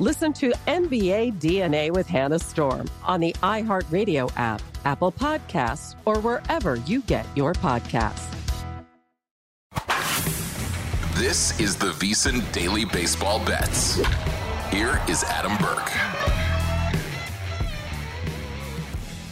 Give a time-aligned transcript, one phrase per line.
[0.00, 6.74] Listen to NBA DNA with Hannah Storm on the iHeartRadio app, Apple Podcasts, or wherever
[6.74, 8.28] you get your podcasts.
[11.14, 14.00] This is the VSiN Daily Baseball Bets.
[14.72, 15.88] Here is Adam Burke.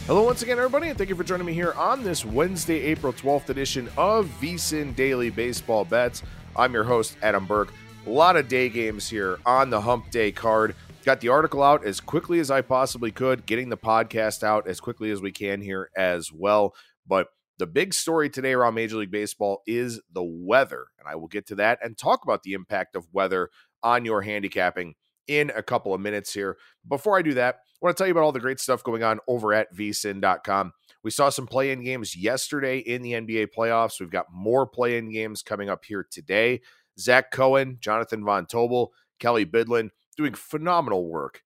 [0.07, 3.11] Hello, once again, everybody, and thank you for joining me here on this Wednesday, April
[3.11, 6.23] 12th edition of VSiN Daily Baseball Bets.
[6.55, 7.73] I'm your host, Adam Burke.
[8.05, 10.75] A lot of day games here on the Hump Day card.
[11.05, 14.81] Got the article out as quickly as I possibly could, getting the podcast out as
[14.81, 16.75] quickly as we can here as well.
[17.07, 17.27] But
[17.59, 20.87] the big story today around Major League Baseball is the weather.
[20.99, 23.49] And I will get to that and talk about the impact of weather
[23.83, 24.95] on your handicapping
[25.27, 26.57] in a couple of minutes here.
[26.85, 29.03] Before I do that, I want to tell you about all the great stuff going
[29.03, 30.73] on over at vsin.com.
[31.03, 34.01] We saw some play in games yesterday in the NBA playoffs.
[34.01, 36.61] We've got more play in games coming up here today.
[36.99, 38.89] Zach Cohen, Jonathan Von Tobel,
[39.19, 41.41] Kelly Bidlin doing phenomenal work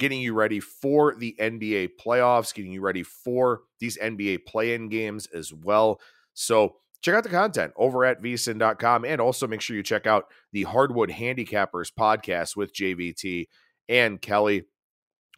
[0.00, 4.88] getting you ready for the NBA playoffs, getting you ready for these NBA play in
[4.88, 6.00] games as well.
[6.32, 10.24] So check out the content over at vsin.com and also make sure you check out
[10.52, 13.46] the Hardwood Handicappers podcast with JVT
[13.90, 14.64] and Kelly.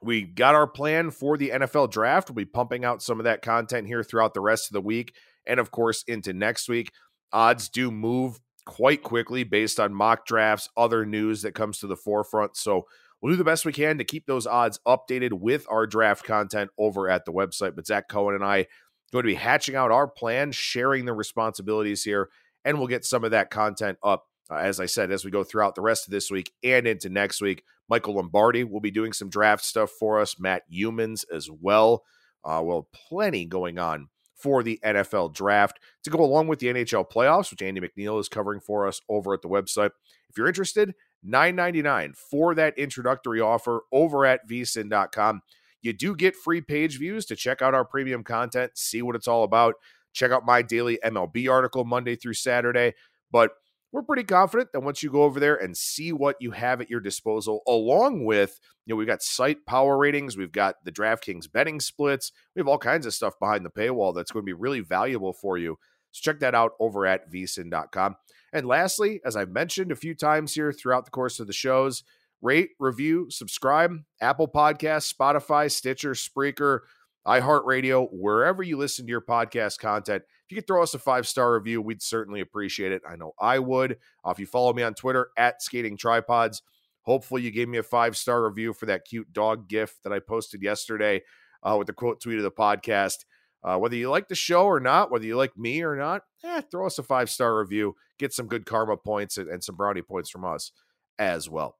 [0.00, 2.30] We got our plan for the NFL draft.
[2.30, 5.14] We'll be pumping out some of that content here throughout the rest of the week
[5.44, 6.92] and, of course, into next week.
[7.32, 11.96] Odds do move quite quickly based on mock drafts, other news that comes to the
[11.96, 12.56] forefront.
[12.56, 12.86] So
[13.20, 16.70] we'll do the best we can to keep those odds updated with our draft content
[16.78, 17.74] over at the website.
[17.74, 18.66] But Zach Cohen and I are
[19.12, 22.28] going to be hatching out our plan, sharing the responsibilities here,
[22.64, 24.26] and we'll get some of that content up.
[24.50, 27.08] Uh, as I said, as we go throughout the rest of this week and into
[27.08, 31.48] next week, Michael Lombardi will be doing some draft stuff for us, Matt Youmans as
[31.50, 32.02] well.
[32.44, 34.08] Uh, well, plenty going on
[34.42, 38.28] for the NFL draft to go along with the NHL playoffs, which Andy McNeil is
[38.28, 39.90] covering for us over at the website.
[40.28, 40.94] If you're interested,
[41.26, 45.42] $9.99 for that introductory offer over at vsin.com.
[45.80, 49.28] You do get free page views to check out our premium content, see what it's
[49.28, 49.74] all about.
[50.12, 52.94] Check out my daily MLB article Monday through Saturday.
[53.30, 53.52] But
[53.92, 56.88] we're pretty confident that once you go over there and see what you have at
[56.88, 61.52] your disposal, along with, you know, we've got site power ratings, we've got the DraftKings
[61.52, 64.54] betting splits, we have all kinds of stuff behind the paywall that's going to be
[64.54, 65.78] really valuable for you.
[66.10, 68.16] So check that out over at vsin.com.
[68.52, 72.02] And lastly, as I've mentioned a few times here throughout the course of the shows,
[72.40, 76.80] rate, review, subscribe, Apple Podcasts, Spotify, Stitcher, Spreaker,
[77.26, 80.24] iHeartRadio, wherever you listen to your podcast content.
[80.44, 83.02] If you could throw us a five star review, we'd certainly appreciate it.
[83.08, 83.98] I know I would.
[84.24, 86.62] Uh, if you follow me on Twitter at Skating Tripods,
[87.02, 90.18] hopefully you gave me a five star review for that cute dog gif that I
[90.18, 91.22] posted yesterday
[91.62, 93.24] uh, with the quote tweet of the podcast.
[93.64, 96.62] Uh, whether you like the show or not, whether you like me or not, eh,
[96.62, 100.02] throw us a five star review, get some good karma points and, and some brownie
[100.02, 100.72] points from us
[101.18, 101.76] as well.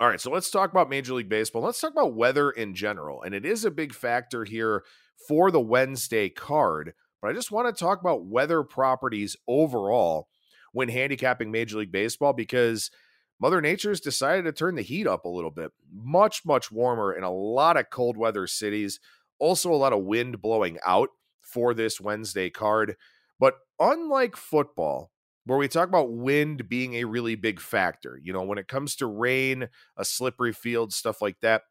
[0.00, 1.62] All right, so let's talk about Major League Baseball.
[1.62, 3.22] Let's talk about weather in general.
[3.22, 4.84] And it is a big factor here
[5.26, 6.94] for the Wednesday card.
[7.20, 10.28] But I just want to talk about weather properties overall
[10.72, 12.92] when handicapping Major League Baseball because
[13.40, 15.72] Mother Nature's decided to turn the heat up a little bit.
[15.92, 19.00] Much, much warmer in a lot of cold weather cities.
[19.40, 21.08] Also, a lot of wind blowing out
[21.40, 22.94] for this Wednesday card.
[23.40, 25.10] But unlike football,
[25.48, 28.20] where we talk about wind being a really big factor.
[28.22, 31.62] You know, when it comes to rain, a slippery field, stuff like that,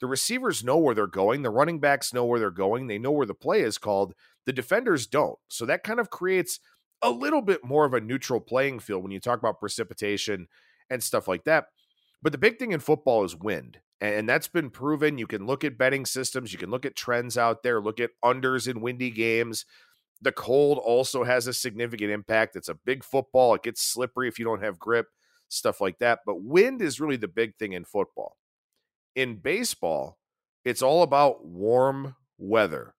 [0.00, 1.42] the receivers know where they're going.
[1.42, 2.86] The running backs know where they're going.
[2.86, 4.14] They know where the play is called.
[4.46, 5.38] The defenders don't.
[5.48, 6.60] So that kind of creates
[7.02, 10.46] a little bit more of a neutral playing field when you talk about precipitation
[10.88, 11.66] and stuff like that.
[12.22, 13.78] But the big thing in football is wind.
[14.00, 15.18] And that's been proven.
[15.18, 18.10] You can look at betting systems, you can look at trends out there, look at
[18.24, 19.64] unders in windy games.
[20.24, 22.56] The cold also has a significant impact.
[22.56, 23.54] It's a big football.
[23.54, 25.08] It gets slippery if you don't have grip,
[25.48, 26.20] stuff like that.
[26.24, 28.36] But wind is really the big thing in football.
[29.14, 30.18] In baseball,
[30.64, 32.94] it's all about warm weather.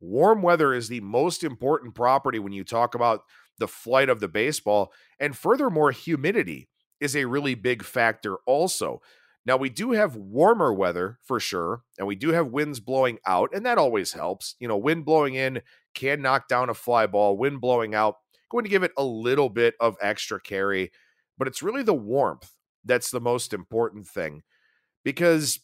[0.00, 3.22] Warm weather is the most important property when you talk about
[3.58, 4.92] the flight of the baseball.
[5.20, 6.68] And furthermore, humidity
[7.00, 9.00] is a really big factor also.
[9.46, 13.50] Now, we do have warmer weather for sure, and we do have winds blowing out,
[13.54, 14.56] and that always helps.
[14.58, 15.62] You know, wind blowing in
[15.96, 19.48] can knock down a fly ball, wind blowing out, going to give it a little
[19.48, 20.92] bit of extra carry,
[21.36, 22.52] but it's really the warmth
[22.84, 24.42] that's the most important thing.
[25.04, 25.58] Because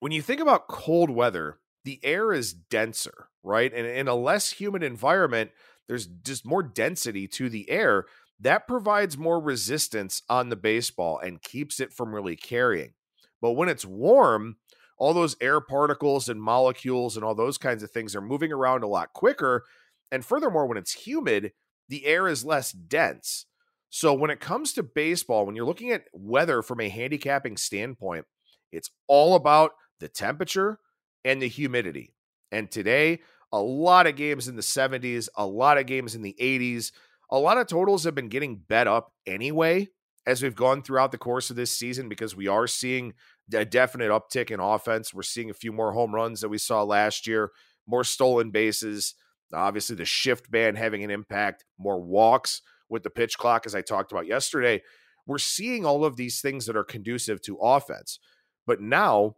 [0.00, 3.72] when you think about cold weather, the air is denser, right?
[3.72, 5.50] And in a less humid environment,
[5.86, 8.06] there's just more density to the air.
[8.40, 12.92] That provides more resistance on the baseball and keeps it from really carrying.
[13.40, 14.56] But when it's warm,
[14.98, 18.82] all those air particles and molecules and all those kinds of things are moving around
[18.82, 19.64] a lot quicker.
[20.10, 21.52] And furthermore, when it's humid,
[21.88, 23.46] the air is less dense.
[23.90, 28.26] So when it comes to baseball, when you're looking at weather from a handicapping standpoint,
[28.72, 30.78] it's all about the temperature
[31.24, 32.14] and the humidity.
[32.52, 33.20] And today,
[33.52, 36.92] a lot of games in the 70s, a lot of games in the 80s,
[37.30, 39.88] a lot of totals have been getting bet up anyway
[40.26, 43.14] as we've gone throughout the course of this season because we are seeing
[43.52, 45.14] a definite uptick in offense.
[45.14, 47.50] We're seeing a few more home runs that we saw last year,
[47.86, 49.14] more stolen bases.
[49.52, 53.80] Obviously, the shift ban having an impact, more walks with the pitch clock, as I
[53.80, 54.82] talked about yesterday.
[55.26, 58.18] We're seeing all of these things that are conducive to offense.
[58.66, 59.36] But now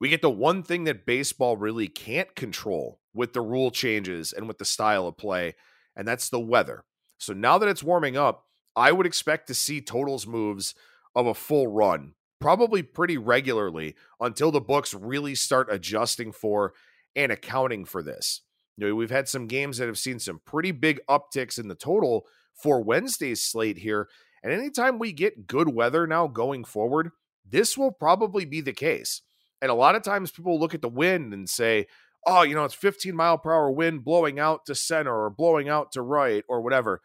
[0.00, 4.48] we get the one thing that baseball really can't control with the rule changes and
[4.48, 5.54] with the style of play,
[5.94, 6.84] and that's the weather.
[7.18, 10.74] So now that it's warming up, I would expect to see totals moves
[11.14, 16.74] of a full run, probably pretty regularly until the books really start adjusting for
[17.14, 18.42] and accounting for this.
[18.76, 21.74] You know, we've had some games that have seen some pretty big upticks in the
[21.74, 22.26] total
[22.60, 24.08] for Wednesday's slate here.
[24.42, 27.10] And anytime we get good weather now going forward,
[27.48, 29.22] this will probably be the case.
[29.60, 31.86] And a lot of times people look at the wind and say,
[32.26, 35.68] oh, you know, it's 15 mile per hour wind blowing out to center or blowing
[35.68, 37.00] out to right or whatever.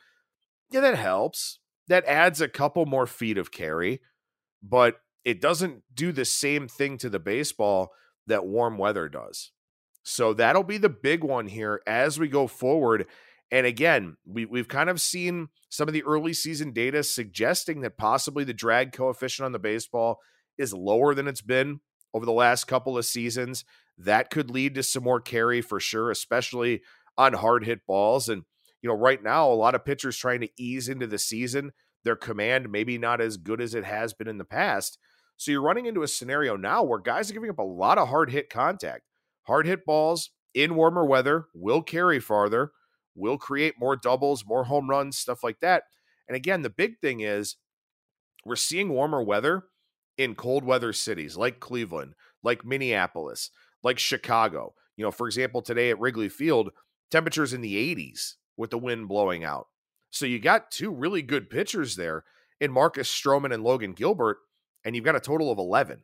[0.72, 1.60] Yeah, that helps.
[1.88, 4.02] That adds a couple more feet of carry,
[4.62, 7.92] but it doesn't do the same thing to the baseball
[8.28, 9.52] that warm weather does.
[10.04, 13.08] So that'll be the big one here as we go forward.
[13.52, 17.98] And again, we, we've kind of seen some of the early season data suggesting that
[17.98, 20.20] possibly the drag coefficient on the baseball
[20.58, 21.82] is lower than it's been
[22.14, 23.66] over the last couple of seasons.
[23.98, 26.82] That could lead to some more carry for sure, especially
[27.18, 28.30] on hard hit balls.
[28.30, 28.44] And
[28.82, 31.72] you know, right now, a lot of pitchers trying to ease into the season,
[32.08, 34.98] their command maybe not as good as it has been in the past.
[35.36, 38.08] So you're running into a scenario now where guys are giving up a lot of
[38.08, 39.04] hard hit contact.
[39.44, 42.72] Hard hit balls in warmer weather will carry farther,
[43.14, 45.84] will create more doubles, more home runs, stuff like that.
[46.28, 47.58] And again, the big thing is
[48.46, 49.66] we're seeing warmer weather
[50.18, 53.52] in cold weather cities like Cleveland, like Minneapolis,
[53.84, 54.74] like Chicago.
[54.96, 56.72] You know, for example, today at Wrigley Field,
[57.12, 59.68] temperatures in the 80s with the wind blowing out.
[60.18, 62.24] So you got two really good pitchers there
[62.60, 64.38] in Marcus Stroman and Logan Gilbert,
[64.84, 66.02] and you've got a total of 11.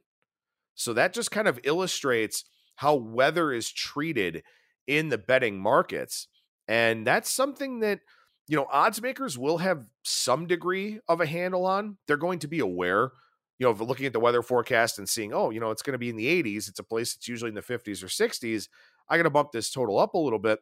[0.75, 4.43] So that just kind of illustrates how weather is treated
[4.85, 6.27] in the betting markets.
[6.67, 8.01] And that's something that,
[8.47, 11.97] you know, odds makers will have some degree of a handle on.
[12.07, 13.11] They're going to be aware,
[13.57, 15.93] you know, of looking at the weather forecast and seeing, oh, you know, it's going
[15.93, 16.69] to be in the 80s.
[16.69, 18.67] It's a place that's usually in the 50s or 60s.
[19.09, 20.59] I got to bump this total up a little bit.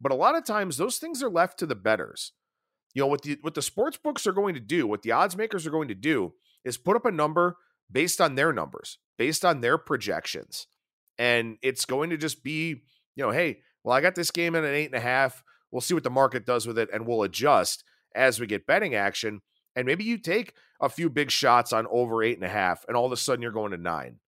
[0.00, 2.32] But a lot of times those things are left to the bettors.
[2.94, 5.36] You know, what the what the sports books are going to do, what the odds
[5.36, 6.34] makers are going to do
[6.64, 7.56] is put up a number
[7.90, 10.66] based on their numbers, based on their projections.
[11.18, 12.82] And it's going to just be,
[13.14, 15.42] you know, hey, well, I got this game at an eight and a half.
[15.70, 17.84] We'll see what the market does with it, and we'll adjust
[18.14, 19.40] as we get betting action.
[19.74, 22.96] And maybe you take a few big shots on over eight and a half, and
[22.96, 24.18] all of a sudden you're going to nine.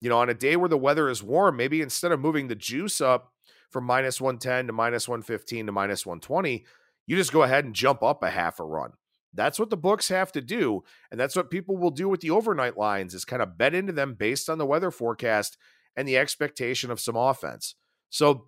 [0.00, 2.54] You know, on a day where the weather is warm, maybe instead of moving the
[2.54, 3.32] juice up
[3.70, 6.64] from minus 110 to minus 115 to minus 120,
[7.08, 8.92] you just go ahead and jump up a half a run.
[9.34, 10.84] That's what the books have to do.
[11.10, 13.92] And that's what people will do with the overnight lines is kind of bet into
[13.92, 15.58] them based on the weather forecast
[15.96, 17.74] and the expectation of some offense.
[18.10, 18.46] So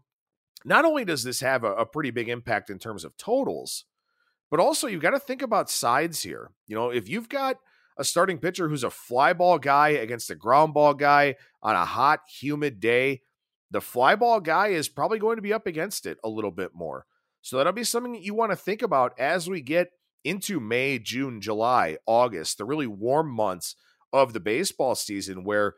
[0.64, 3.86] not only does this have a, a pretty big impact in terms of totals,
[4.50, 6.50] But also, you've got to think about sides here.
[6.66, 7.56] You know, if you've got
[7.96, 11.84] a starting pitcher who's a fly ball guy against a ground ball guy on a
[11.84, 13.22] hot, humid day,
[13.70, 16.72] the fly ball guy is probably going to be up against it a little bit
[16.74, 17.06] more.
[17.42, 19.90] So that'll be something that you want to think about as we get
[20.24, 23.74] into May, June, July, August, the really warm months
[24.12, 25.74] of the baseball season where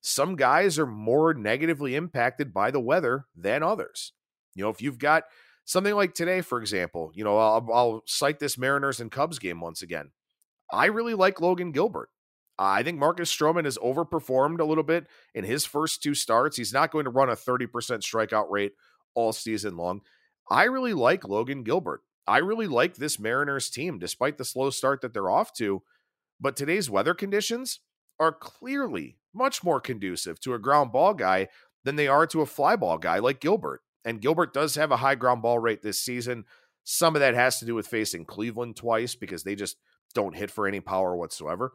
[0.00, 4.12] some guys are more negatively impacted by the weather than others.
[4.54, 5.24] You know, if you've got
[5.64, 9.60] something like today, for example, you know, I'll, I'll cite this Mariners and Cubs game
[9.60, 10.10] once again.
[10.70, 12.08] I really like Logan Gilbert.
[12.58, 16.56] I think Marcus Stroman has overperformed a little bit in his first two starts.
[16.56, 18.72] He's not going to run a 30% strikeout rate
[19.14, 20.00] all season long.
[20.50, 22.02] I really like Logan Gilbert.
[22.26, 25.82] I really like this Mariners team, despite the slow start that they're off to.
[26.40, 27.80] But today's weather conditions
[28.18, 31.48] are clearly much more conducive to a ground ball guy
[31.84, 33.82] than they are to a fly ball guy like Gilbert.
[34.04, 36.44] And Gilbert does have a high ground ball rate this season.
[36.84, 39.76] Some of that has to do with facing Cleveland twice because they just
[40.14, 41.72] don't hit for any power whatsoever.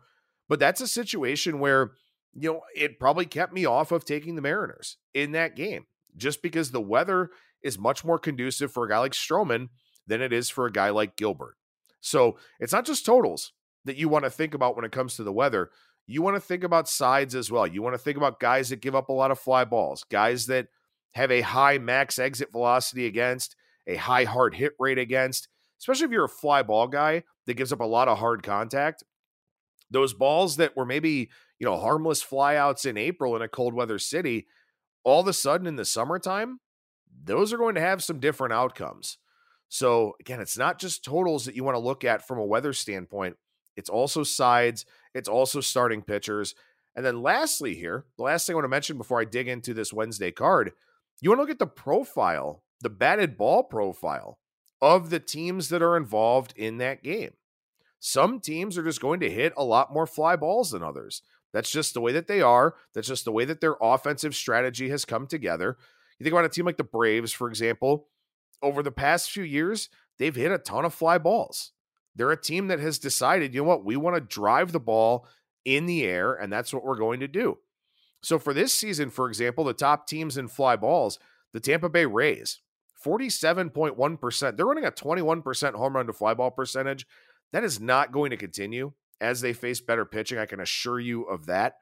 [0.47, 1.91] But that's a situation where,
[2.33, 5.85] you know, it probably kept me off of taking the Mariners in that game
[6.15, 7.29] just because the weather
[7.63, 9.69] is much more conducive for a guy like Stroman
[10.07, 11.55] than it is for a guy like Gilbert.
[12.01, 13.53] So it's not just totals
[13.85, 15.69] that you want to think about when it comes to the weather.
[16.07, 17.65] You want to think about sides as well.
[17.65, 20.47] You want to think about guys that give up a lot of fly balls, guys
[20.47, 20.67] that
[21.13, 23.55] have a high max exit velocity against,
[23.87, 25.47] a high hard hit rate against,
[25.79, 29.03] especially if you're a fly ball guy that gives up a lot of hard contact.
[29.89, 33.99] Those balls that were maybe, you know, harmless flyouts in April in a cold weather
[33.99, 34.47] city,
[35.03, 36.59] all of a sudden in the summertime,
[37.23, 39.17] those are going to have some different outcomes.
[39.69, 42.73] So, again, it's not just totals that you want to look at from a weather
[42.73, 43.37] standpoint,
[43.77, 46.55] it's also sides, it's also starting pitchers.
[46.95, 49.73] And then, lastly, here, the last thing I want to mention before I dig into
[49.73, 50.73] this Wednesday card,
[51.21, 54.39] you want to look at the profile, the batted ball profile
[54.81, 57.31] of the teams that are involved in that game.
[57.99, 61.21] Some teams are just going to hit a lot more fly balls than others.
[61.53, 62.75] That's just the way that they are.
[62.93, 65.77] That's just the way that their offensive strategy has come together.
[66.21, 68.07] You think about a team like the Braves, for example,
[68.61, 71.71] over the past few years, they've hit a ton of fly balls.
[72.15, 75.25] They're a team that has decided, you know what, we want to drive the ball
[75.65, 77.57] in the air, and that's what we're going to do.
[78.21, 81.17] So for this season, for example, the top teams in fly balls,
[81.53, 82.59] the Tampa Bay Rays,
[83.03, 84.57] 47.1%.
[84.57, 87.07] They're running a 21% home run to fly ball percentage.
[87.51, 90.37] That is not going to continue as they face better pitching.
[90.37, 91.77] I can assure you of that.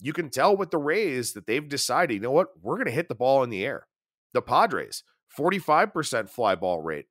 [0.00, 2.48] You can tell with the Rays that they've decided, you know what?
[2.60, 3.86] We're going to hit the ball in the air.
[4.32, 5.04] The Padres,
[5.38, 7.06] 45% fly ball rate.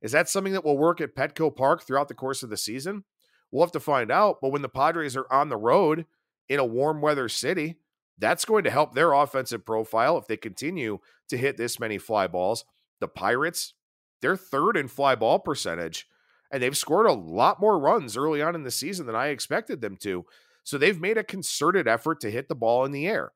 [0.00, 3.04] Is that something that will work at Petco Park throughout the course of the season?
[3.50, 4.38] We'll have to find out.
[4.40, 6.06] But when the Padres are on the road
[6.48, 7.76] in a warm weather city,
[8.18, 12.26] that's going to help their offensive profile if they continue to hit this many fly
[12.26, 12.64] balls.
[13.00, 13.74] The Pirates,
[14.20, 16.06] they're third in fly ball percentage,
[16.52, 19.80] and they've scored a lot more runs early on in the season than I expected
[19.80, 20.26] them to.
[20.64, 23.32] So they've made a concerted effort to hit the ball in the air.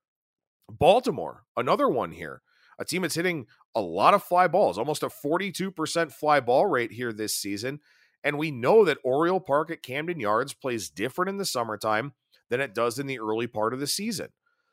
[0.70, 2.42] Baltimore, another one here,
[2.78, 6.92] a team that's hitting a lot of fly balls, almost a 42% fly ball rate
[6.92, 7.80] here this season.
[8.22, 12.14] And we know that Oriole Park at Camden Yards plays different in the summertime
[12.48, 14.28] than it does in the early part of the season.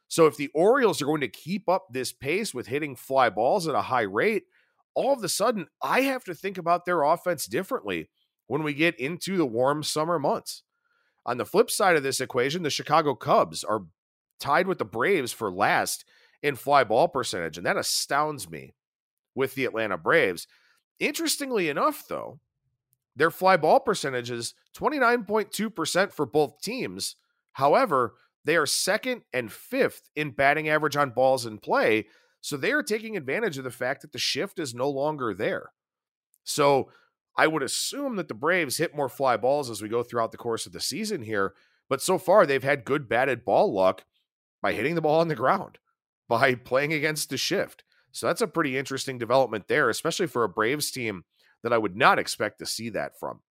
[0.08, 3.68] So if the Orioles are going to keep up this pace with hitting fly balls
[3.68, 4.44] at a high rate,
[4.94, 8.10] all of a sudden I have to think about their offense differently
[8.48, 10.64] when we get into the warm summer months.
[11.26, 13.84] On the flip side of this equation, the Chicago Cubs are
[14.40, 16.06] tied with the Braves for last
[16.42, 18.74] in fly ball percentage, and that astounds me
[19.36, 20.48] with the Atlanta Braves.
[21.00, 22.40] Interestingly enough, though,
[23.16, 27.16] their fly ball percentage is 29.2% for both teams.
[27.54, 32.08] However, they are second and fifth in batting average on balls in play.
[32.40, 35.72] So they are taking advantage of the fact that the shift is no longer there.
[36.44, 36.90] So
[37.38, 40.38] I would assume that the Braves hit more fly balls as we go throughout the
[40.38, 41.54] course of the season here.
[41.90, 44.06] But so far, they've had good batted ball luck
[44.62, 45.78] by hitting the ball on the ground,
[46.30, 47.84] by playing against the shift.
[48.12, 51.24] So that's a pretty interesting development there, especially for a Braves team
[51.64, 53.42] that I would not expect to see that from.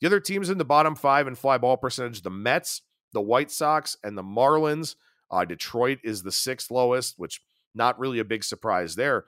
[0.00, 3.50] The other teams in the bottom five in fly ball percentage the Mets, the White
[3.50, 4.94] Sox, and the Marlins.
[5.30, 7.42] Uh, Detroit is the sixth lowest, which
[7.74, 9.26] not really a big surprise there.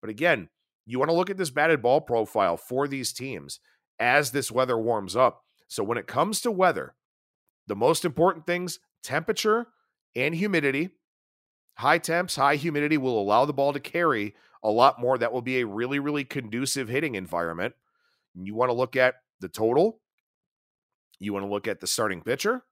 [0.00, 0.48] But again,
[0.86, 3.60] you want to look at this batted ball profile for these teams
[3.98, 5.42] as this weather warms up.
[5.68, 6.94] So when it comes to weather,
[7.66, 9.68] the most important things temperature
[10.14, 10.90] and humidity.
[11.76, 15.16] High temps, high humidity will allow the ball to carry a lot more.
[15.18, 17.74] That will be a really, really conducive hitting environment.
[18.34, 20.00] You want to look at the total,
[21.18, 22.62] you want to look at the starting pitcher,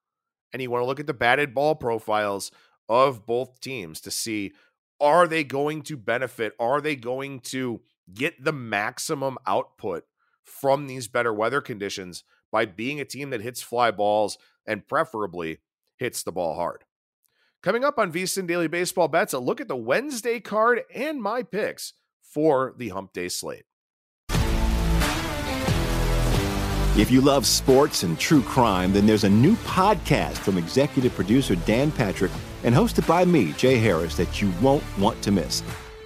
[0.52, 2.50] and you want to look at the batted ball profiles
[2.88, 4.52] of both teams to see
[5.00, 6.52] are they going to benefit?
[6.61, 7.81] Are they going to
[8.14, 10.05] get the maximum output
[10.45, 15.59] from these better weather conditions by being a team that hits fly balls and preferably
[15.97, 16.85] hits the ball hard.
[17.62, 21.43] Coming up on VSIN Daily Baseball Bets, a look at the Wednesday card and my
[21.43, 23.64] picks for the Hump Day slate.
[26.97, 31.55] If you love sports and true crime, then there's a new podcast from executive producer
[31.55, 32.33] Dan Patrick
[32.64, 35.62] and hosted by me, Jay Harris, that you won't want to miss.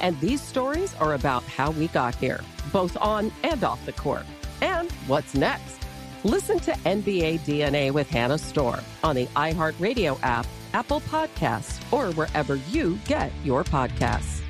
[0.00, 2.40] And these stories are about how we got here,
[2.72, 4.26] both on and off the court.
[4.60, 5.78] And what's next?
[6.24, 12.56] Listen to NBA DNA with Hannah Storm on the iHeartRadio app, Apple Podcasts, or wherever
[12.56, 14.42] you get your podcasts.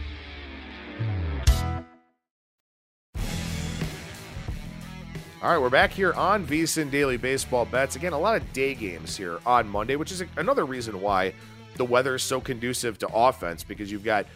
[5.43, 7.95] All right, we're back here on VSIN Daily Baseball Bets.
[7.95, 11.35] Again, a lot of day games here on Monday, which is another reason why
[11.77, 14.27] the weather is so conducive to offense because you've got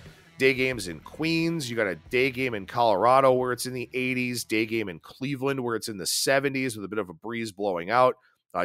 [0.40, 1.68] day games in Queens.
[1.68, 4.98] You got a day game in Colorado where it's in the 80s, day game in
[4.98, 8.14] Cleveland where it's in the 70s with a bit of a breeze blowing out,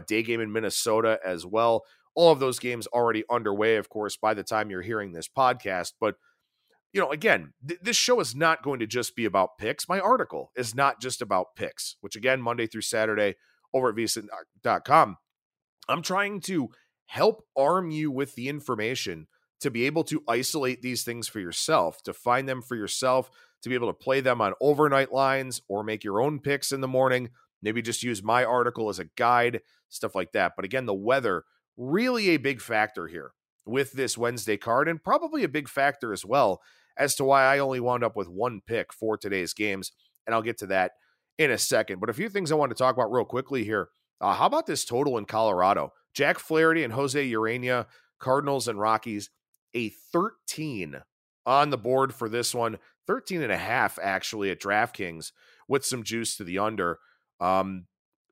[0.08, 1.84] day game in Minnesota as well.
[2.16, 5.92] All of those games already underway, of course, by the time you're hearing this podcast.
[6.00, 6.16] But,
[6.94, 9.90] you know, again, th- this show is not going to just be about picks.
[9.90, 13.36] My article is not just about picks, which again, Monday through Saturday
[13.74, 15.18] over at vsin.com.
[15.90, 16.70] I'm trying to
[17.08, 19.28] help arm you with the information
[19.66, 23.32] to be able to isolate these things for yourself, to find them for yourself,
[23.64, 26.82] to be able to play them on overnight lines or make your own picks in
[26.82, 27.30] the morning.
[27.64, 30.52] Maybe just use my article as a guide, stuff like that.
[30.56, 31.46] But again, the weather
[31.78, 33.32] really a big factor here
[33.66, 36.62] with this Wednesday card, and probably a big factor as well
[36.96, 39.94] as to why I only wound up with one pick for today's games.
[40.28, 40.92] And I'll get to that
[41.40, 42.00] in a second.
[42.00, 43.90] But a few things I want to talk about real quickly here.
[44.22, 45.92] Uh, how about this total in Colorado?
[46.14, 47.88] Jack Flaherty and Jose Urena,
[48.20, 49.32] Cardinals and Rockies
[49.76, 51.02] a 13
[51.46, 55.32] on the board for this one 13 and a half actually at draftkings
[55.68, 57.00] with some juice to the under.
[57.40, 57.86] Um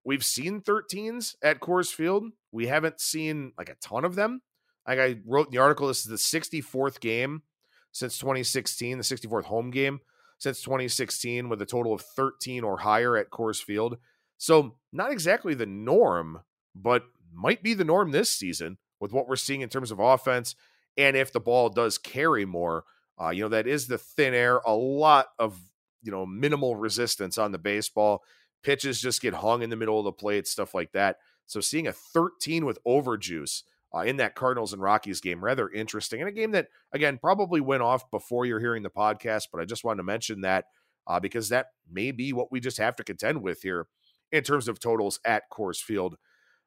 [0.03, 2.25] we've seen 13s at Coors Field.
[2.51, 4.41] We haven't seen like a ton of them.
[4.87, 7.43] Like i wrote in the article this is the 64th game
[7.91, 9.99] since 2016 the 64th home game
[10.39, 13.97] since 2016 with a total of 13 or higher at Coors Field.
[14.37, 16.41] So not exactly the norm
[16.75, 20.55] but might be the norm this season with what we're seeing in terms of offense
[20.97, 22.85] and if the ball does carry more,
[23.21, 25.59] uh, you know, that is the thin air, a lot of,
[26.01, 28.23] you know, minimal resistance on the baseball.
[28.63, 31.17] Pitches just get hung in the middle of the plate, stuff like that.
[31.45, 36.21] So seeing a 13 with overjuice uh, in that Cardinals and Rockies game, rather interesting.
[36.21, 39.65] And a game that, again, probably went off before you're hearing the podcast, but I
[39.65, 40.65] just wanted to mention that
[41.05, 43.87] uh, because that may be what we just have to contend with here
[44.31, 46.17] in terms of totals at Coors Field.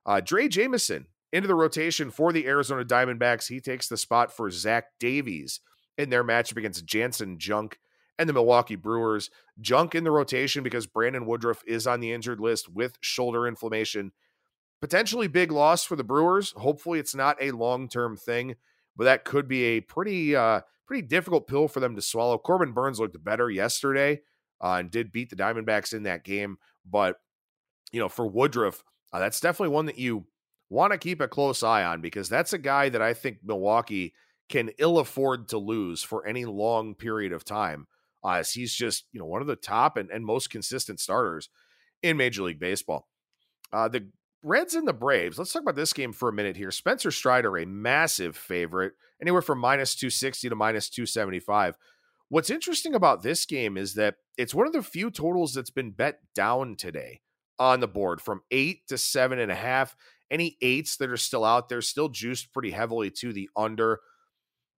[0.05, 3.49] Uh, Drey Jameson into the rotation for the Arizona Diamondbacks.
[3.49, 5.61] He takes the spot for Zach Davies
[5.99, 7.79] in their matchup against Janson Junk
[8.19, 9.31] and the Milwaukee Brewers.
[9.61, 14.13] Junk in the rotation because Brandon Woodruff is on the injured list with shoulder inflammation.
[14.81, 16.53] Potentially big loss for the Brewers.
[16.53, 18.57] Hopefully, it's not a long term thing,
[18.97, 22.39] but that could be a pretty uh, pretty difficult pill for them to swallow.
[22.39, 24.21] Corbin Burnes looked better yesterday
[24.61, 27.17] uh, and did beat the Diamondbacks in that game, but
[27.91, 30.27] you know for Woodruff, uh, that's definitely one that you
[30.69, 34.15] want to keep a close eye on because that's a guy that I think Milwaukee
[34.49, 37.87] can ill afford to lose for any long period of time.
[38.25, 41.49] Uh, as he's just, you know, one of the top and, and most consistent starters
[42.03, 43.07] in Major League Baseball.
[43.73, 44.09] Uh, the
[44.43, 46.71] Reds and the Braves, let's talk about this game for a minute here.
[46.71, 51.77] Spencer Strider, a massive favorite, anywhere from minus 260 to minus 275.
[52.29, 55.91] What's interesting about this game is that it's one of the few totals that's been
[55.93, 57.21] bet down today
[57.59, 59.97] on the board from eight to seven and a half.
[60.31, 64.01] Any eights that are still out there, still juiced pretty heavily to the under.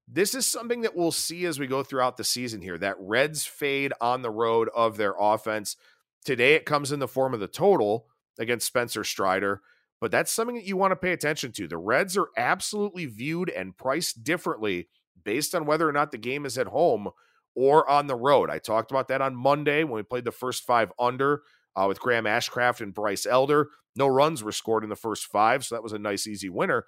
[0.06, 2.78] This is something that we'll see as we go throughout the season here.
[2.78, 5.76] That Reds fade on the road of their offense.
[6.24, 8.06] Today it comes in the form of the total
[8.38, 9.62] against Spencer Strider,
[10.00, 11.66] but that's something that you want to pay attention to.
[11.66, 14.88] The Reds are absolutely viewed and priced differently
[15.24, 17.10] based on whether or not the game is at home
[17.54, 18.50] or on the road.
[18.50, 21.42] I talked about that on Monday when we played the first five under
[21.74, 23.68] uh, with Graham Ashcraft and Bryce Elder.
[23.98, 26.84] No runs were scored in the first five, so that was a nice, easy winner.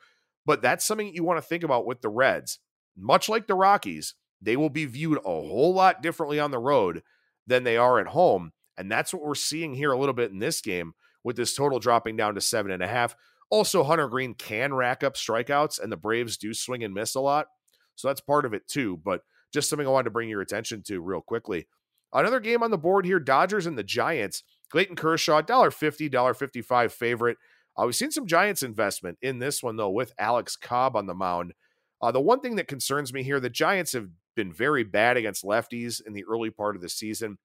[0.47, 2.61] But that's something you want to think about with the Reds.
[2.97, 7.03] Much like the Rockies, they will be viewed a whole lot differently on the road
[7.49, 8.53] than they are at home.
[8.79, 10.93] And that's what we're seeing here a little bit in this game
[11.25, 13.17] with this total dropping down to seven and a half.
[13.51, 17.21] Also, Hunter Greene can rack up strikeouts, and the Braves do swing and miss a
[17.21, 17.49] lot.
[17.97, 19.01] So that's part of it too.
[19.05, 21.67] But just something I wanted to bring your attention to real quickly.
[22.13, 24.45] Another game on the board here Dodgers and the Giants.
[24.71, 27.39] Clayton Kershaw, $1.50, $1.55 favorite.
[27.77, 31.15] Uh, we've seen some Giants investment in this one, though, with Alex Cobb on the
[31.15, 31.55] mound.
[32.01, 35.45] Uh, the one thing that concerns me here the Giants have been very bad against
[35.45, 37.39] lefties in the early part of the season.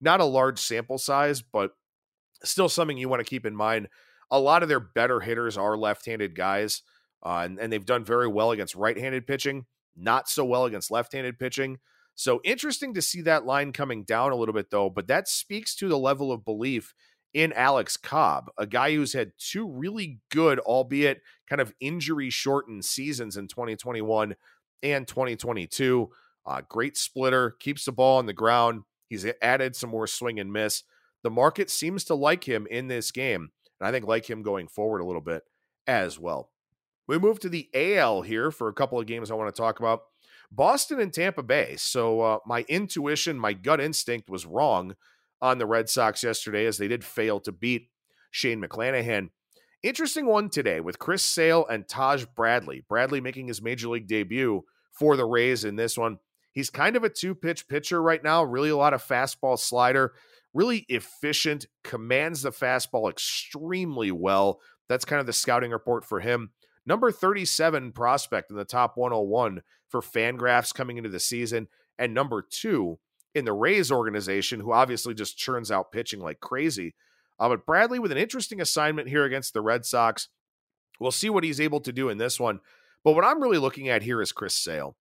[0.00, 1.72] Not a large sample size, but
[2.44, 3.88] still something you want to keep in mind.
[4.30, 6.82] A lot of their better hitters are left handed guys,
[7.24, 10.90] uh, and, and they've done very well against right handed pitching, not so well against
[10.90, 11.78] left handed pitching.
[12.18, 14.90] So interesting to see that line coming down a little bit, though.
[14.90, 16.92] But that speaks to the level of belief
[17.32, 22.84] in Alex Cobb, a guy who's had two really good, albeit kind of injury shortened
[22.84, 24.34] seasons in 2021
[24.82, 26.10] and 2022.
[26.44, 28.82] Uh, great splitter, keeps the ball on the ground.
[29.08, 30.82] He's added some more swing and miss.
[31.22, 34.66] The market seems to like him in this game, and I think like him going
[34.66, 35.44] forward a little bit
[35.86, 36.50] as well.
[37.06, 39.78] We move to the AL here for a couple of games I want to talk
[39.78, 40.00] about.
[40.50, 41.76] Boston and Tampa Bay.
[41.76, 44.96] So uh, my intuition, my gut instinct was wrong
[45.40, 47.90] on the Red Sox yesterday as they did fail to beat
[48.30, 49.30] Shane McClanahan.
[49.82, 52.84] Interesting one today with Chris Sale and Taj Bradley.
[52.88, 56.18] Bradley making his major league debut for the Rays in this one.
[56.52, 60.14] He's kind of a two pitch pitcher right now, really a lot of fastball slider,
[60.52, 64.60] really efficient, commands the fastball extremely well.
[64.88, 66.50] That's kind of the scouting report for him.
[66.84, 72.42] Number 37 prospect in the top 101 for Fangraphs coming into the season, and number
[72.42, 72.98] two
[73.34, 76.94] in the Rays organization, who obviously just churns out pitching like crazy.
[77.38, 80.28] Uh, but Bradley with an interesting assignment here against the Red Sox.
[80.98, 82.60] We'll see what he's able to do in this one.
[83.04, 84.96] But what I'm really looking at here is Chris Sale.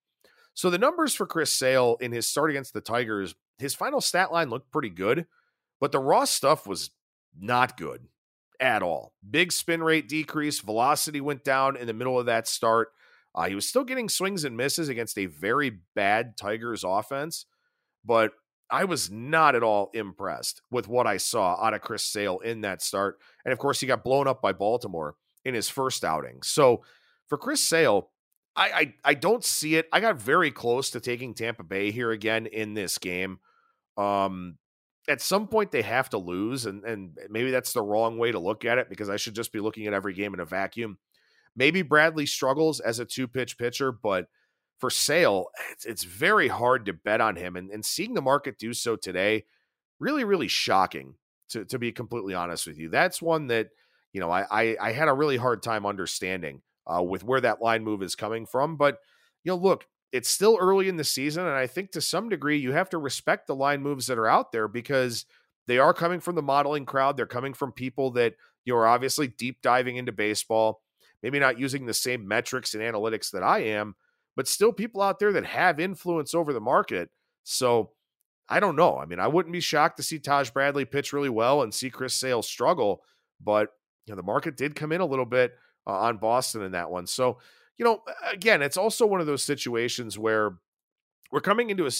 [0.53, 4.31] So the numbers for Chris Sale in his start against the Tigers, his final stat
[4.31, 5.25] line looked pretty good,
[5.79, 6.91] but the raw stuff was
[7.39, 8.07] not good
[8.59, 9.13] at all.
[9.27, 12.89] Big spin rate decrease, velocity went down in the middle of that start.
[13.37, 17.45] Uh, he was still getting swings and misses against a very bad Tigers offense,
[18.03, 18.31] but
[18.69, 22.61] I was not at all impressed with what I saw out of Chris Sale in
[22.61, 23.19] that start.
[23.45, 26.41] And of course, he got blown up by Baltimore in his first outing.
[26.41, 26.83] So
[27.27, 28.09] for Chris Sale,
[28.55, 29.87] I, I, I don't see it.
[29.93, 33.39] I got very close to taking Tampa Bay here again in this game.
[33.97, 34.57] Um,
[35.07, 38.39] at some point they have to lose, and and maybe that's the wrong way to
[38.39, 40.97] look at it because I should just be looking at every game in a vacuum.
[41.57, 44.27] Maybe Bradley struggles as a two pitch pitcher, but
[44.79, 47.55] for Sale, it's, it's very hard to bet on him.
[47.55, 49.45] And, and seeing the market do so today,
[49.99, 51.15] really, really shocking.
[51.51, 53.69] To to be completely honest with you, that's one that
[54.11, 57.61] you know I I, I had a really hard time understanding uh, with where that
[57.61, 58.75] line move is coming from.
[58.75, 58.97] But
[59.45, 62.57] you know, look, it's still early in the season, and I think to some degree
[62.57, 65.25] you have to respect the line moves that are out there because
[65.67, 67.15] they are coming from the modeling crowd.
[67.15, 68.33] They're coming from people that
[68.65, 70.81] you know, are obviously deep diving into baseball,
[71.23, 73.95] maybe not using the same metrics and analytics that I am,
[74.35, 77.09] but still people out there that have influence over the market.
[77.43, 77.91] So
[78.49, 78.97] I don't know.
[78.97, 81.89] I mean, I wouldn't be shocked to see Taj Bradley pitch really well and see
[81.89, 83.03] Chris Sale struggle,
[83.41, 83.69] but
[84.05, 85.53] you know, the market did come in a little bit
[85.85, 87.07] uh, on Boston in that one.
[87.07, 87.39] So,
[87.77, 88.01] you know,
[88.31, 90.57] again, it's also one of those situations where
[91.31, 91.91] we're coming into a,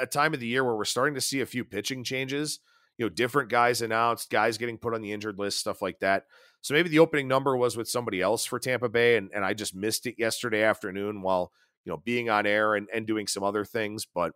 [0.00, 2.60] a time of the year where we're starting to see a few pitching changes.
[2.98, 6.24] You know, different guys announced, guys getting put on the injured list, stuff like that.
[6.60, 9.52] So maybe the opening number was with somebody else for Tampa Bay, and, and I
[9.52, 11.52] just missed it yesterday afternoon while
[11.84, 14.06] you know being on air and, and doing some other things.
[14.06, 14.32] But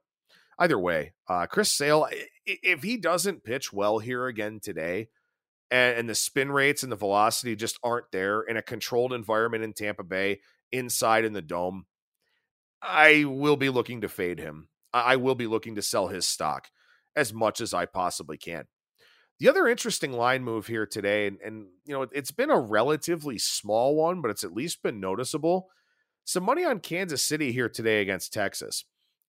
[0.58, 2.08] either way, uh, Chris Sale,
[2.44, 5.08] if he doesn't pitch well here again today,
[5.70, 9.64] and, and the spin rates and the velocity just aren't there in a controlled environment
[9.64, 10.40] in Tampa Bay,
[10.72, 11.86] inside in the dome,
[12.82, 14.68] I will be looking to fade him.
[14.92, 16.68] I will be looking to sell his stock
[17.18, 18.64] as much as I possibly can.
[19.40, 23.38] The other interesting line move here today, and, and you know, it's been a relatively
[23.38, 25.68] small one, but it's at least been noticeable.
[26.24, 28.84] Some money on Kansas City here today against Texas.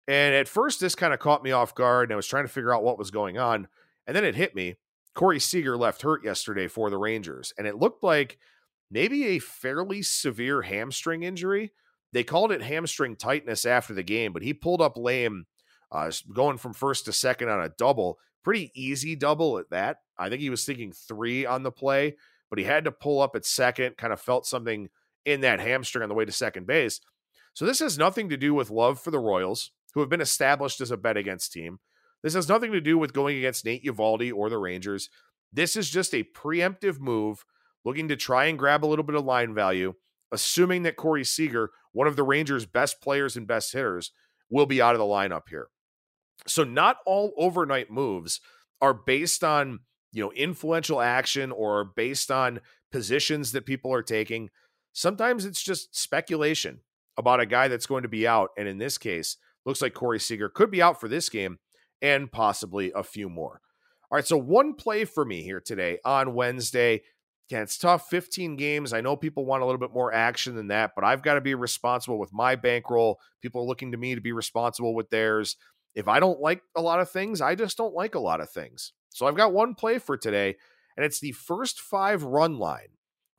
[0.07, 2.51] And at first, this kind of caught me off guard, and I was trying to
[2.51, 3.67] figure out what was going on.
[4.05, 4.75] And then it hit me.
[5.13, 8.37] Corey Seager left hurt yesterday for the Rangers, and it looked like
[8.89, 11.73] maybe a fairly severe hamstring injury.
[12.13, 15.45] They called it hamstring tightness after the game, but he pulled up lame,
[15.91, 18.19] uh, going from first to second on a double.
[18.43, 19.97] Pretty easy double at that.
[20.17, 22.15] I think he was thinking three on the play,
[22.49, 24.89] but he had to pull up at second, kind of felt something
[25.25, 27.01] in that hamstring on the way to second base.
[27.53, 30.79] So this has nothing to do with love for the Royals, who have been established
[30.79, 31.79] as a bet against team.
[32.23, 35.09] This has nothing to do with going against Nate Eovaldi or the Rangers.
[35.51, 37.43] This is just a preemptive move
[37.83, 39.93] looking to try and grab a little bit of line value,
[40.31, 44.11] assuming that Corey Seager, one of the Rangers' best players and best hitters,
[44.49, 45.67] will be out of the lineup here.
[46.47, 48.39] So not all overnight moves
[48.81, 49.79] are based on,
[50.13, 54.49] you know, influential action or based on positions that people are taking.
[54.93, 56.79] Sometimes it's just speculation
[57.17, 58.51] about a guy that's going to be out.
[58.57, 61.59] And in this case, looks like Corey Seager could be out for this game
[62.01, 63.61] and possibly a few more.
[64.09, 67.01] All right, so one play for me here today on Wednesday.
[67.49, 68.09] Yeah, it's tough.
[68.09, 68.93] 15 games.
[68.93, 71.41] I know people want a little bit more action than that, but I've got to
[71.41, 73.19] be responsible with my bankroll.
[73.41, 75.55] People are looking to me to be responsible with theirs.
[75.97, 78.51] If I don't like a lot of things, I just don't like a lot of
[78.51, 78.93] things.
[79.09, 80.55] So I've got one play for today,
[80.95, 82.89] and it's the first five run line.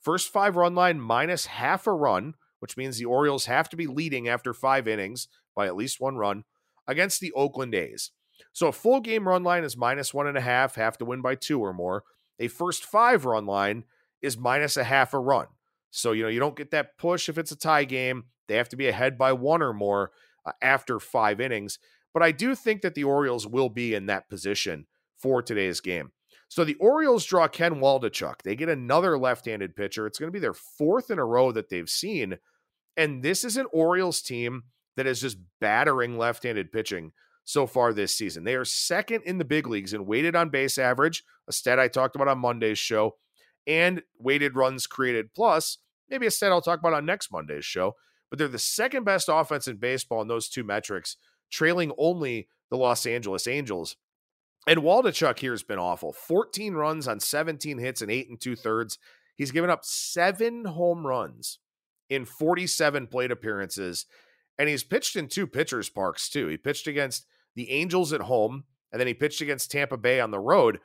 [0.01, 3.87] First five run line minus half a run, which means the Orioles have to be
[3.87, 6.43] leading after five innings by at least one run
[6.89, 8.11] against the Oakland A's.
[8.53, 11.23] So a full game run line is minus one and a half, have to win
[11.23, 12.03] by two or more.
[12.41, 13.85] A first five run line
[14.21, 15.47] is minus a half a run.
[15.93, 18.25] So, you know, you don't get that push if it's a tie game.
[18.49, 20.11] They have to be ahead by one or more
[20.45, 21.79] uh, after five innings.
[22.19, 26.11] But I do think that the Orioles will be in that position for today's game.
[26.49, 28.43] So the Orioles draw Ken Waldichuk.
[28.43, 30.05] They get another left handed pitcher.
[30.05, 32.39] It's going to be their fourth in a row that they've seen.
[32.97, 34.65] And this is an Orioles team
[34.97, 37.13] that is just battering left handed pitching
[37.45, 38.43] so far this season.
[38.43, 41.87] They are second in the big leagues in weighted on base average, a stat I
[41.87, 43.15] talked about on Monday's show
[43.65, 45.79] and weighted runs created plus,
[46.11, 47.95] maybe a stat I'll talk about on next Monday's show.
[48.29, 51.17] But they're the second best offense in baseball in those two metrics,
[51.51, 53.97] trailing only the Los Angeles Angels.
[54.67, 58.57] And Waldichuk here has been awful 14 runs on 17 hits and eight and two
[58.57, 58.99] thirds.
[59.37, 61.59] He's given up seven home runs
[62.11, 64.07] in 47 plate appearances.
[64.59, 66.49] And he's pitched in two pitchers' parks, too.
[66.49, 70.33] He pitched against the Angels at home, and then he pitched against Tampa Bay on
[70.33, 70.81] the road.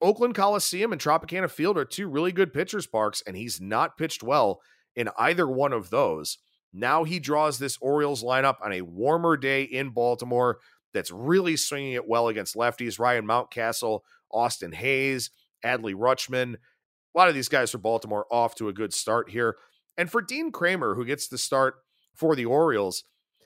[0.00, 4.22] Oakland Coliseum and Tropicana Field are two really good pitchers' parks, and he's not pitched
[4.22, 4.60] well
[4.94, 6.38] in either one of those.
[6.74, 10.58] Now he draws this Orioles lineup on a warmer day in Baltimore
[10.92, 12.98] that's really swinging it well against lefties.
[12.98, 15.30] Ryan Mountcastle, Austin Hays,
[15.64, 16.54] Adley Rutschman.
[16.54, 19.56] A lot of these guys for Baltimore off to a good start here.
[19.96, 21.76] And for Dean Kremer, who gets the start
[22.12, 23.04] for the Orioles,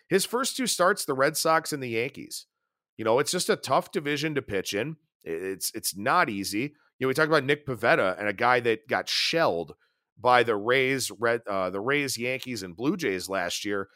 [0.08, 2.46] his first two starts, the Red Sox and the Yankees.
[2.96, 4.96] You know, it's just a tough division to pitch in.
[5.22, 6.74] It's it's not easy.
[6.98, 9.74] You know, we talked about Nick Pivetta and a guy that got shelled
[10.20, 13.88] by the Rays, Red, uh, the Rays, Yankees, and Blue Jays last year.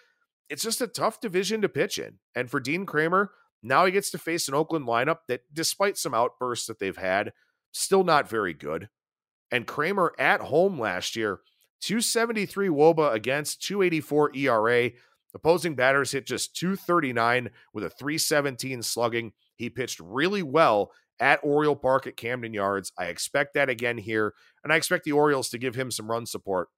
[0.49, 2.19] It's just a tough division to pitch in.
[2.35, 3.31] And for Dean Kremer,
[3.63, 7.33] now he gets to face an Oakland lineup that, despite some outbursts that they've had,
[7.73, 8.89] still not very good.
[9.51, 11.41] And Kremer at home last year,
[11.83, 14.91] 273 wOBA against 284 ERA.
[15.35, 19.33] Opposing batters hit just 239 with a 317 slugging.
[19.57, 22.93] He pitched really well at Oriole Park at Camden Yards.
[22.99, 26.27] I expect that again here, and I expect the Orioles to give him some run
[26.27, 26.68] support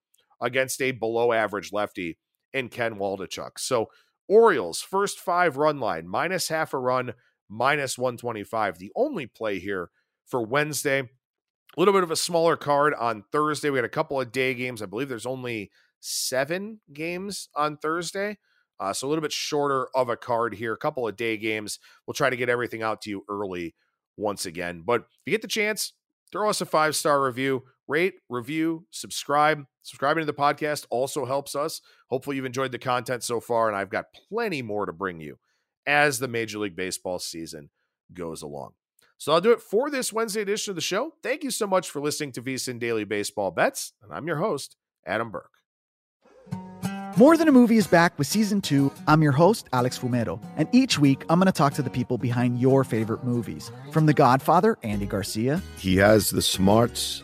[0.41, 2.17] against a below average lefty
[2.53, 3.51] in Ken Waldichuk.
[3.57, 3.89] So,
[4.27, 7.13] Orioles, first five run line, minus half a run,
[7.49, 8.79] minus 125.
[8.79, 9.89] The only play here
[10.25, 11.01] for Wednesday.
[11.01, 13.69] A little bit of a smaller card on Thursday.
[13.69, 14.81] We had a couple of day games.
[14.81, 18.37] I believe there's only seven games on Thursday.
[18.79, 21.79] Uh, so a little bit shorter of a card here, a couple of day games.
[22.05, 23.75] We'll try to get everything out to you early
[24.17, 24.83] once again.
[24.85, 25.93] But if you get the chance,
[26.31, 29.65] throw us a five star review, rate, review, subscribe.
[29.83, 31.81] Subscribing to the podcast also helps us.
[32.09, 35.37] Hopefully, you've enjoyed the content so far, and I've got plenty more to bring you
[35.85, 37.69] as the Major League Baseball season
[38.13, 38.73] goes along.
[39.17, 41.13] So I'll do it for this Wednesday edition of the show.
[41.23, 44.75] Thank you so much for listening to VSIN Daily Baseball Bets, and I'm your host,
[45.05, 45.51] Adam Burke.
[47.17, 48.91] More Than a Movie is back with season two.
[49.07, 52.17] I'm your host, Alex Fumero, and each week I'm going to talk to the people
[52.17, 53.71] behind your favorite movies.
[53.91, 55.61] From The Godfather, Andy Garcia.
[55.77, 57.23] He has the smarts